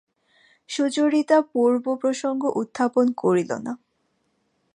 সুচরিতা 0.69 1.37
পূর্বপ্রসঙ্গ 1.51 2.43
উত্থাপন 2.55 3.05
করিল 3.17 3.51
না। 3.65 3.73